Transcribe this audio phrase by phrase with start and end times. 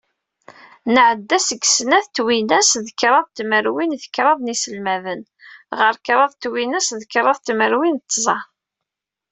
[0.93, 5.21] Nɛedda seg snat twinas d kraḍ tmerwin d kraḍ n yiselmaden,
[5.79, 8.37] ɣer kraḍ twinas d kraḍ tmerwin d tẓa.